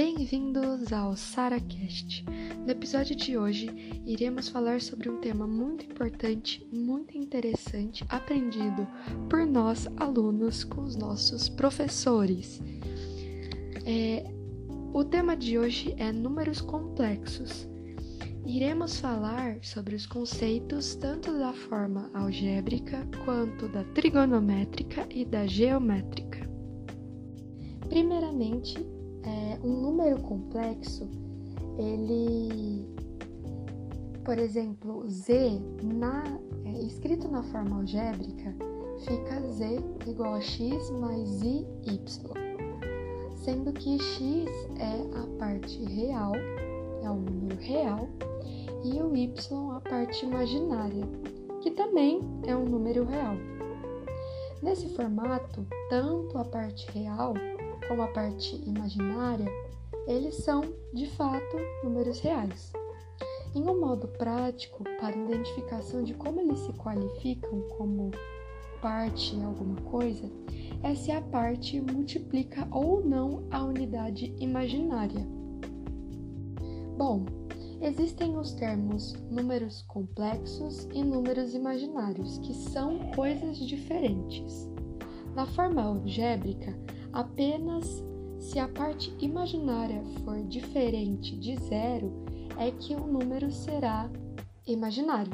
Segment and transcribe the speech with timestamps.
[0.00, 2.24] Bem-vindos ao SaraCast.
[2.64, 3.68] No episódio de hoje,
[4.06, 8.86] iremos falar sobre um tema muito importante, muito interessante, aprendido
[9.28, 12.62] por nós, alunos, com os nossos professores.
[13.84, 14.24] É,
[14.94, 17.68] o tema de hoje é números complexos.
[18.46, 26.48] Iremos falar sobre os conceitos tanto da forma algébrica quanto da trigonométrica e da geométrica.
[27.88, 28.78] Primeiramente,
[29.24, 31.08] é, um número complexo,
[31.78, 32.86] ele,
[34.24, 36.24] por exemplo, z na,
[36.64, 38.54] é, escrito na forma algébrica,
[39.00, 41.98] fica z igual a x mais i, y,
[43.36, 46.32] sendo que x é a parte real,
[47.02, 48.08] é o número real,
[48.84, 51.04] e o y a parte imaginária,
[51.60, 53.34] que também é um número real.
[54.62, 57.34] Nesse formato, tanto a parte real
[57.88, 59.50] como a parte imaginária,
[60.06, 62.72] eles são, de fato, números reais.
[63.54, 68.10] Em um modo prático, para identificação de como eles se qualificam como
[68.80, 70.30] parte alguma coisa,
[70.82, 75.26] é se a parte multiplica ou não a unidade imaginária.
[76.96, 77.24] Bom,
[77.80, 84.68] existem os termos números complexos e números imaginários, que são coisas diferentes.
[85.34, 86.76] Na forma algébrica,
[87.18, 87.84] Apenas
[88.38, 92.12] se a parte imaginária for diferente de zero
[92.56, 94.08] é que o número será
[94.64, 95.32] imaginário.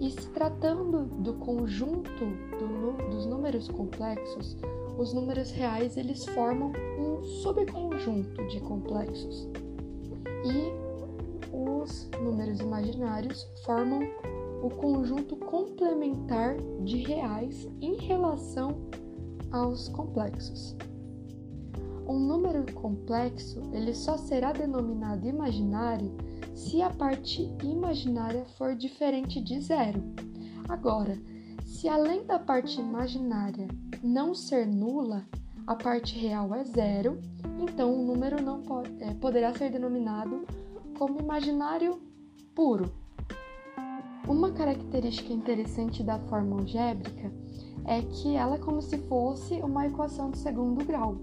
[0.00, 2.24] E se tratando do conjunto
[2.60, 4.56] do, dos números complexos,
[4.96, 9.48] os números reais eles formam um subconjunto de complexos.
[10.44, 14.02] E os números imaginários formam
[14.62, 18.76] o conjunto complementar de reais em relação
[19.50, 20.76] aos complexos.
[22.10, 26.10] Um número complexo ele só será denominado imaginário
[26.56, 30.02] se a parte imaginária for diferente de zero.
[30.68, 31.16] Agora,
[31.64, 33.68] se além da parte imaginária
[34.02, 35.24] não ser nula,
[35.64, 37.20] a parte real é zero,
[37.60, 40.44] então o número não pode, é, poderá ser denominado
[40.98, 42.02] como imaginário
[42.56, 42.92] puro.
[44.26, 47.32] Uma característica interessante da forma algébrica
[47.84, 51.16] é que ela é como se fosse uma equação de segundo grau.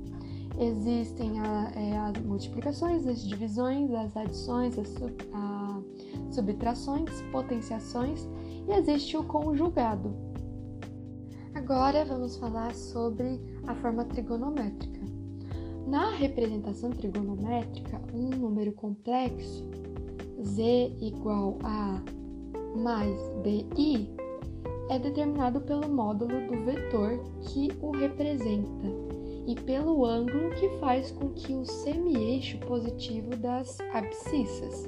[0.60, 5.82] Existem a, é, as multiplicações, as divisões, as adições, as sub, a,
[6.32, 8.28] subtrações, potenciações
[8.68, 10.16] e existe o conjugado.
[11.54, 15.02] Agora vamos falar sobre a forma trigonométrica.
[15.88, 19.64] Na representação trigonométrica, um número complexo,
[20.44, 22.02] z igual a
[22.78, 24.10] mais bi,
[24.90, 29.07] é determinado pelo módulo do vetor que o representa
[29.48, 34.86] e pelo ângulo que faz com que o semi-eixo positivo das abscissas.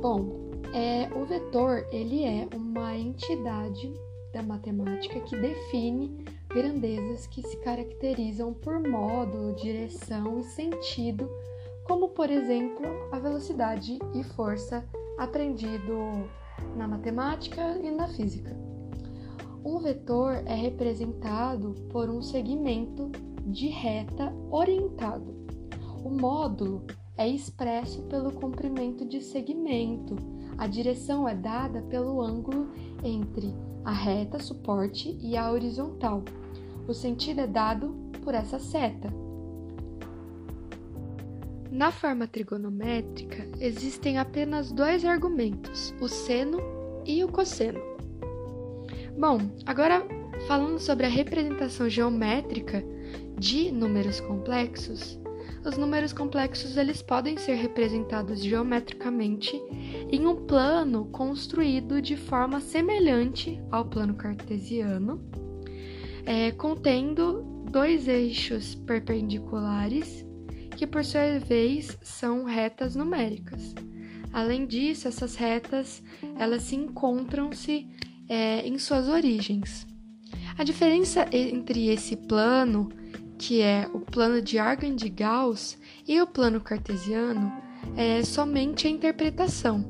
[0.00, 3.92] Bom, é, o vetor ele é uma entidade
[4.32, 11.28] da matemática que define grandezas que se caracterizam por módulo, direção e sentido,
[11.84, 14.84] como por exemplo a velocidade e força
[15.18, 16.28] aprendido
[16.76, 18.63] na matemática e na física.
[19.64, 23.10] Um vetor é representado por um segmento
[23.46, 25.34] de reta orientado.
[26.04, 26.84] O módulo
[27.16, 30.16] é expresso pelo comprimento de segmento.
[30.58, 32.68] A direção é dada pelo ângulo
[33.02, 36.22] entre a reta suporte e a horizontal.
[36.86, 39.08] O sentido é dado por essa seta.
[41.70, 46.58] Na forma trigonométrica, existem apenas dois argumentos, o seno
[47.06, 47.93] e o cosseno.
[49.18, 50.06] Bom, agora
[50.46, 52.84] falando sobre a representação geométrica
[53.38, 55.18] de números complexos,
[55.64, 59.56] os números complexos eles podem ser representados geometricamente
[60.10, 65.22] em um plano construído de forma semelhante ao plano cartesiano,
[66.26, 70.26] é, contendo dois eixos perpendiculares
[70.76, 73.74] que por sua vez são retas numéricas.
[74.32, 76.02] Além disso, essas retas
[76.36, 77.88] elas se encontram-se
[78.28, 79.86] é, em suas origens.
[80.56, 82.88] A diferença entre esse plano,
[83.38, 87.52] que é o plano de Argand de Gauss, e o plano cartesiano
[87.96, 89.84] é somente a interpretação.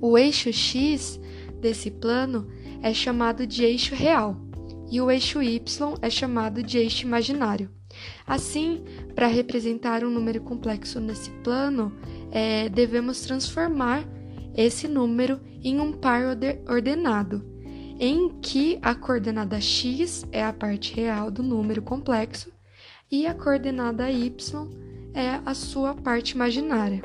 [0.00, 1.20] O eixo x
[1.60, 2.46] desse plano
[2.82, 4.36] é chamado de eixo real
[4.90, 5.60] e o eixo y
[6.02, 7.70] é chamado de eixo imaginário.
[8.26, 8.82] Assim,
[9.14, 11.92] para representar um número complexo nesse plano,
[12.30, 14.04] é, devemos transformar
[14.56, 16.22] esse número em um par
[16.68, 17.44] ordenado,
[17.98, 22.52] em que a coordenada x é a parte real do número complexo
[23.10, 24.30] e a coordenada y
[25.14, 27.02] é a sua parte imaginária.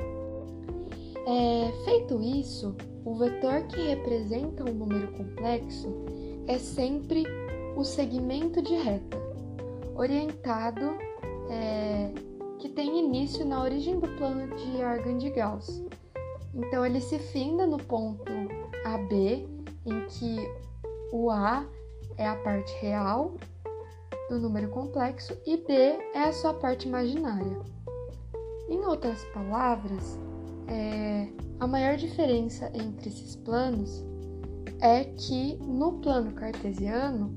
[1.28, 2.76] É, feito isso,
[3.06, 5.88] o vetor que representa um número complexo
[6.48, 7.24] é sempre
[7.76, 9.18] o segmento de reta,
[9.96, 10.98] orientado
[11.52, 12.12] é,
[12.58, 15.84] que tem início na origem do plano de Argand de Gauss.
[16.54, 18.24] Então ele se finda no ponto
[18.86, 19.48] AB,
[19.86, 20.38] em que
[21.12, 21.66] o A
[22.18, 23.36] é a parte real
[24.30, 25.74] do número complexo e B
[26.14, 27.60] é a sua parte imaginária.
[28.68, 30.20] Em outras palavras,
[30.68, 31.28] é,
[31.60, 34.06] a maior diferença entre esses planos
[34.82, 37.34] é que no plano cartesiano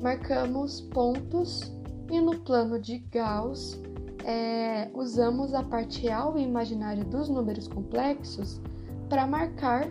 [0.00, 1.72] marcamos pontos
[2.10, 3.80] e no plano de Gauss
[4.24, 8.60] é, usamos a parte real e imaginária dos números complexos
[9.08, 9.88] para marcar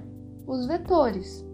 [0.47, 1.45] os vetores.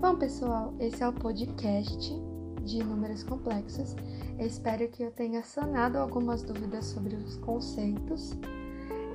[0.00, 2.14] Bom, pessoal, esse é o podcast
[2.62, 3.96] de números complexos.
[4.38, 8.32] Eu espero que eu tenha sanado algumas dúvidas sobre os conceitos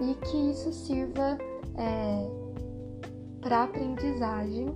[0.01, 1.38] e que isso sirva
[1.78, 2.28] é,
[3.42, 4.68] para aprendizagem.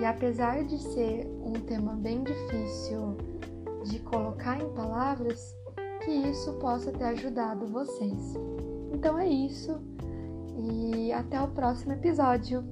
[0.00, 3.16] E apesar de ser um tema bem difícil
[3.84, 5.54] de colocar em palavras,
[6.04, 8.34] que isso possa ter ajudado vocês.
[8.92, 9.80] Então é isso
[10.62, 12.64] e até o próximo episódio.